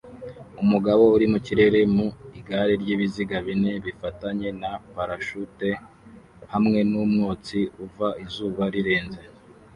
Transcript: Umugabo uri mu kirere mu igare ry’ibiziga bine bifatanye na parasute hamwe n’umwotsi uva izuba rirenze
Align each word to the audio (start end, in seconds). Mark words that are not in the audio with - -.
Umugabo 0.63 1.03
uri 1.15 1.25
mu 1.33 1.39
kirere 1.45 1.79
mu 1.95 2.07
igare 2.39 2.73
ry’ibiziga 2.81 3.37
bine 3.45 3.71
bifatanye 3.85 4.47
na 4.61 4.71
parasute 4.93 5.69
hamwe 6.53 6.79
n’umwotsi 6.91 7.59
uva 7.85 8.07
izuba 8.25 8.63
rirenze 8.73 9.21